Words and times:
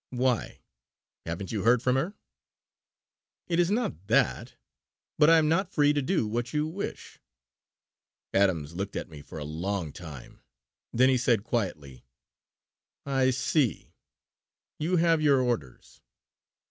"Why? 0.09 0.63
Haven't 1.27 1.51
you 1.51 1.61
heard 1.61 1.83
from 1.83 1.95
her?" 1.95 2.15
"It 3.47 3.59
is 3.59 3.69
not 3.69 4.07
that; 4.07 4.55
but 5.19 5.29
I 5.29 5.37
am 5.37 5.47
not 5.47 5.71
free 5.71 5.93
to 5.93 6.01
do 6.01 6.25
what 6.27 6.53
you 6.53 6.65
wish." 6.65 7.19
Adams 8.33 8.73
looked 8.73 8.95
at 8.95 9.09
me 9.09 9.21
for 9.21 9.37
a 9.37 9.45
long 9.45 9.93
time. 9.93 10.41
Then 10.91 11.09
he 11.09 11.19
said 11.19 11.43
quietly: 11.43 12.03
"I 13.05 13.29
see. 13.29 13.93
You 14.79 14.95
have 14.97 15.21
your 15.21 15.39
orders! 15.39 16.01